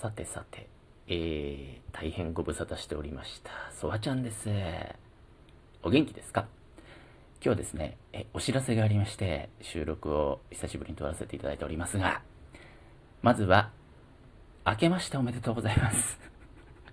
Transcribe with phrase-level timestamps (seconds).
[0.00, 0.68] さてさて、
[1.06, 3.50] えー、大変ご無沙汰しておりました。
[3.72, 4.50] ソワちゃんです。
[5.82, 6.46] お元気ですか？
[7.40, 12.22] 今日はですねえ、お知らせがありまして、収録を久しぶりに撮らせていただいておりますが、
[13.22, 13.70] まずは、
[14.66, 16.18] 明けましておめでとうございます。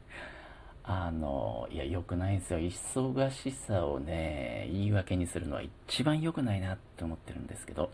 [0.83, 2.59] あの、いや、良くないですよ。
[2.59, 7.91] 忙しさをね、言い訳にするのは一番良くないなって思ってるんですけど、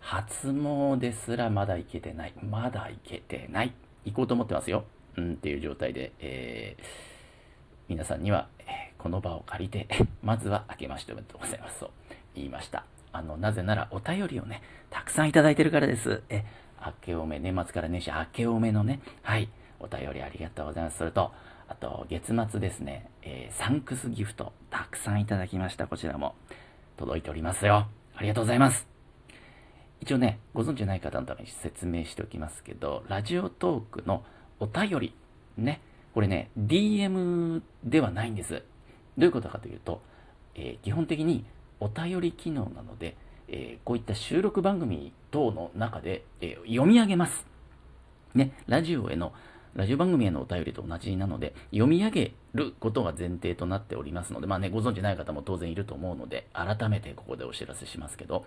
[0.00, 2.34] 初詣ですらまだ行けてない。
[2.42, 3.72] まだ行けてない。
[4.04, 4.84] 行こうと思ってますよ。
[5.16, 6.84] うんっていう状態で、えー、
[7.88, 9.88] 皆さんには、え、この場を借りて、
[10.22, 11.90] まずは明けましておめでとうございますと
[12.34, 12.84] 言いました。
[13.12, 16.22] あの、なぜならお便りをね、たくさんいただいてるからです。
[16.30, 16.44] え、
[16.84, 19.48] 明けおめ、年末から年始明けおめのね、はい、
[19.78, 20.98] お便りありがとうございます。
[20.98, 21.32] それと、
[21.68, 25.86] あと、月末ですね、えー、サンクスギフト、たくさんいただきました。
[25.86, 26.34] こちらも
[26.96, 27.88] 届いておりますよ。
[28.14, 28.91] ありがとうございます。
[30.02, 34.24] 一応ね、ご存知ない方のために説明しておきますけど、ラジオトークの
[34.58, 35.14] お便り、
[35.56, 35.80] ね、
[36.12, 38.64] これね、DM ではないんです。
[39.16, 40.02] どういうことかというと、
[40.56, 41.44] えー、基本的に
[41.78, 47.46] お便り機能なので、えー、こういった収録番組等の中で、えー、読み上げます。
[48.34, 49.32] ね、ラジオへの、
[49.76, 58.46] ラジオ番組へのお便りと同じなので、読み上げることが前提となっておりますので、まあね、ご存知ない方も当然いると思うので、改めてここでお知らせしますけど、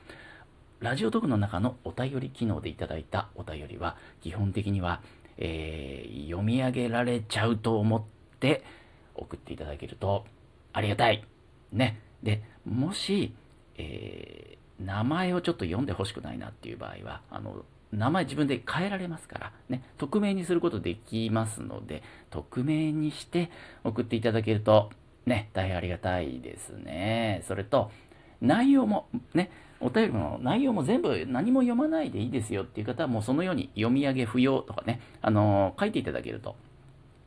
[0.79, 5.01] ラジオトークの中のお便り機能でいただいたお便りは、基本的には、
[5.37, 8.03] えー、読み上げられちゃうと思っ
[8.39, 8.63] て
[9.15, 10.25] 送っていただけると
[10.73, 11.25] ありがたい。
[11.71, 12.01] ね。
[12.23, 13.33] で、もし、
[13.77, 23.49] えー、名前をちょっと読んでほしくないなっていう場合は、あの、名前自分で変えられますから、ね、匿名にすることできますので、匿名にして
[23.83, 24.89] 送っていただけると、
[25.25, 27.43] ね、大変ありがたいですね。
[27.47, 27.91] それと、
[28.41, 36.55] 内容も、ね、お便りの内容も全部何も読まないでいいですよっていう方はもうそのように読み上げ不要とかね、あのー、書いていただけると、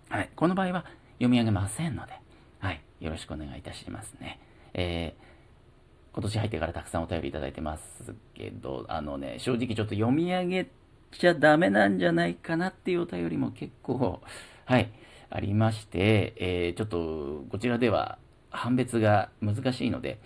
[0.08, 0.84] はい、この場合は
[1.18, 2.12] 読み上げませんので、
[2.60, 4.40] はい、よろしくお願いいたしますね。
[4.74, 10.68] えー、今年入ってからたくさんお便りいただいてますけど、あのね、正直ちょっと読み上げ
[11.12, 14.20] ちゃダメなんじゃないかなっていうお便りも結構、
[14.64, 14.90] はい、
[15.30, 18.18] ありまして、えー、ちょっとこちらでは
[18.50, 20.20] 判別が難しいので、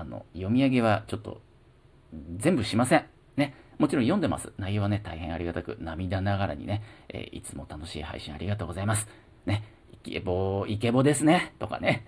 [0.00, 1.40] あの、読み上げはちょっと
[2.38, 3.04] 全部しません。
[3.36, 3.54] ね。
[3.78, 4.52] もちろん読んでます。
[4.58, 9.08] 内容はね、大変ありがたく、涙ながらにね、えー、いつも楽しい配信ありがとうございます。
[9.46, 9.64] ね。
[9.92, 11.54] イケボ、イケボですね。
[11.58, 12.04] とかね。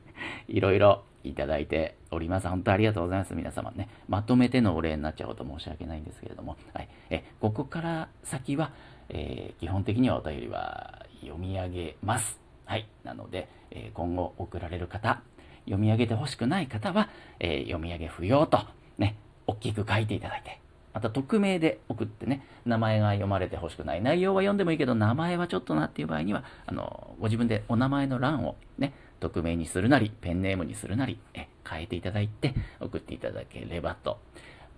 [0.48, 2.48] いろいろいただいております。
[2.48, 3.34] 本当ありがとうございます。
[3.34, 3.88] 皆様ね。
[4.08, 6.56] まとめてのお礼になっちゃうと申し訳ないんですけれども。
[6.74, 6.88] はい。
[7.08, 8.72] え、ここから先は、
[9.08, 12.40] えー、基本的にはお便りは読み上げます。
[12.66, 12.86] はい。
[13.04, 15.22] なので、えー、今後送られる方、
[15.64, 18.60] 読み上げてほしくない方は、えー、読み上げ不要と、
[18.98, 19.16] ね、
[19.46, 20.60] 大きく書いていただいて、
[20.92, 24.02] また匿名で送ってね、名前が読まれてほしくない。
[24.02, 34.18] 内容は読んでもいいけど、名前はちょっとなっていう場合には、あの、ご自分でお名前の欄をね、匿名にするなり、ペンネームにするなり、え変えていただいて、送っていただければと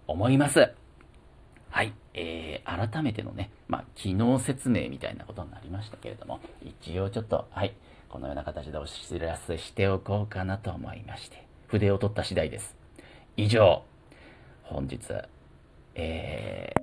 [0.06, 0.81] 思います。
[1.72, 1.94] はい。
[2.12, 7.74] えー、改めてのね、まあ、機能説明みたいなことになりましたけれども、一応ちょっと、はい、
[8.10, 12.76] このような形でお知らせしておこうかなと思いまして、筆を取った次第です。
[13.38, 13.84] 以上、
[14.64, 14.98] 本日、
[15.94, 16.82] えー、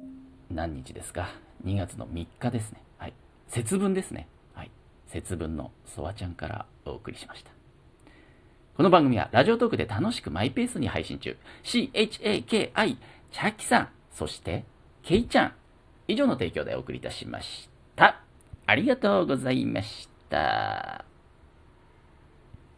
[0.49, 1.29] 何日ですか
[1.63, 2.81] ?2 月の3日ですね。
[2.97, 3.13] はい。
[3.47, 4.27] 節分ですね。
[4.55, 4.71] はい。
[5.05, 7.51] 節分のソワちゃんからお送りしました。
[8.75, 11.37] この番組はラジオトークで楽しくマイペースに配信中。
[11.63, 12.97] CHAKI、
[13.31, 14.65] チャキさん、そして、
[15.09, 15.53] ケイちゃん。
[16.07, 18.21] 以上の提供でお送りいたしました。
[18.67, 21.03] ありがとうございました。